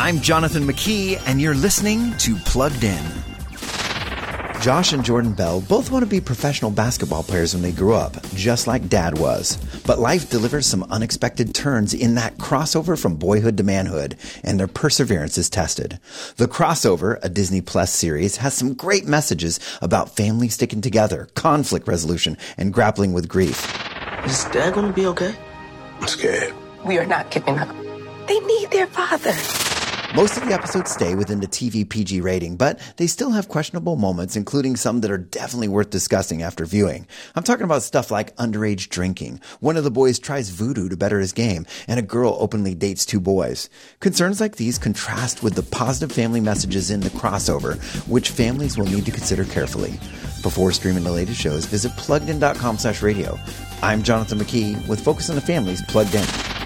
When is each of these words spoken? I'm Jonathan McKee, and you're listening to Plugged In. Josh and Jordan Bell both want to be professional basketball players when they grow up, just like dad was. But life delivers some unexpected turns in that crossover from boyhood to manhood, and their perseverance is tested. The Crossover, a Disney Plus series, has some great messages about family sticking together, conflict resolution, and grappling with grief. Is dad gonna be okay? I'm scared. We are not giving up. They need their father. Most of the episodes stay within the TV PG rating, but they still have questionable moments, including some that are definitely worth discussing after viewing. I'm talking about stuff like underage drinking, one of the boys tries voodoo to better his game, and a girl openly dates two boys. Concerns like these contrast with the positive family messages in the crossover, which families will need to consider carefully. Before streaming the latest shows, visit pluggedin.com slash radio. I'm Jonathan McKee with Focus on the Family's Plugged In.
I'm 0.00 0.20
Jonathan 0.20 0.62
McKee, 0.62 1.20
and 1.26 1.40
you're 1.40 1.56
listening 1.56 2.16
to 2.18 2.36
Plugged 2.36 2.84
In. 2.84 3.04
Josh 4.60 4.92
and 4.92 5.04
Jordan 5.04 5.32
Bell 5.32 5.60
both 5.60 5.90
want 5.90 6.04
to 6.04 6.08
be 6.08 6.20
professional 6.20 6.70
basketball 6.70 7.24
players 7.24 7.52
when 7.52 7.64
they 7.64 7.72
grow 7.72 7.96
up, 7.96 8.16
just 8.34 8.68
like 8.68 8.88
dad 8.88 9.18
was. 9.18 9.56
But 9.84 9.98
life 9.98 10.30
delivers 10.30 10.66
some 10.66 10.84
unexpected 10.84 11.52
turns 11.52 11.94
in 11.94 12.14
that 12.14 12.38
crossover 12.38 12.96
from 12.96 13.16
boyhood 13.16 13.56
to 13.56 13.64
manhood, 13.64 14.16
and 14.44 14.58
their 14.58 14.68
perseverance 14.68 15.36
is 15.36 15.50
tested. 15.50 15.98
The 16.36 16.46
Crossover, 16.46 17.18
a 17.24 17.28
Disney 17.28 17.60
Plus 17.60 17.92
series, 17.92 18.36
has 18.36 18.54
some 18.54 18.74
great 18.74 19.04
messages 19.04 19.58
about 19.82 20.14
family 20.14 20.48
sticking 20.48 20.80
together, 20.80 21.28
conflict 21.34 21.88
resolution, 21.88 22.38
and 22.56 22.72
grappling 22.72 23.12
with 23.14 23.28
grief. 23.28 23.66
Is 24.24 24.44
dad 24.44 24.74
gonna 24.74 24.92
be 24.92 25.06
okay? 25.06 25.34
I'm 26.00 26.06
scared. 26.06 26.54
We 26.84 26.98
are 26.98 27.06
not 27.06 27.32
giving 27.32 27.58
up. 27.58 27.74
They 28.28 28.38
need 28.38 28.70
their 28.70 28.86
father. 28.86 29.32
Most 30.16 30.38
of 30.38 30.46
the 30.46 30.54
episodes 30.54 30.90
stay 30.90 31.14
within 31.14 31.40
the 31.40 31.46
TV 31.46 31.86
PG 31.86 32.22
rating, 32.22 32.56
but 32.56 32.80
they 32.96 33.06
still 33.06 33.32
have 33.32 33.48
questionable 33.48 33.94
moments, 33.94 34.36
including 34.36 34.74
some 34.74 35.02
that 35.02 35.10
are 35.10 35.18
definitely 35.18 35.68
worth 35.68 35.90
discussing 35.90 36.40
after 36.40 36.64
viewing. 36.64 37.06
I'm 37.34 37.42
talking 37.42 37.64
about 37.64 37.82
stuff 37.82 38.10
like 38.10 38.34
underage 38.36 38.88
drinking, 38.88 39.42
one 39.60 39.76
of 39.76 39.84
the 39.84 39.90
boys 39.90 40.18
tries 40.18 40.48
voodoo 40.48 40.88
to 40.88 40.96
better 40.96 41.20
his 41.20 41.34
game, 41.34 41.66
and 41.86 42.00
a 42.00 42.02
girl 42.02 42.38
openly 42.40 42.74
dates 42.74 43.04
two 43.04 43.20
boys. 43.20 43.68
Concerns 44.00 44.40
like 44.40 44.56
these 44.56 44.78
contrast 44.78 45.42
with 45.42 45.56
the 45.56 45.62
positive 45.62 46.10
family 46.10 46.40
messages 46.40 46.90
in 46.90 47.00
the 47.00 47.10
crossover, 47.10 47.76
which 48.08 48.30
families 48.30 48.78
will 48.78 48.86
need 48.86 49.04
to 49.04 49.10
consider 49.10 49.44
carefully. 49.44 49.92
Before 50.42 50.72
streaming 50.72 51.04
the 51.04 51.12
latest 51.12 51.38
shows, 51.38 51.66
visit 51.66 51.92
pluggedin.com 51.92 52.78
slash 52.78 53.02
radio. 53.02 53.38
I'm 53.82 54.02
Jonathan 54.02 54.38
McKee 54.38 54.88
with 54.88 55.04
Focus 55.04 55.28
on 55.28 55.36
the 55.36 55.42
Family's 55.42 55.82
Plugged 55.82 56.14
In. 56.14 56.57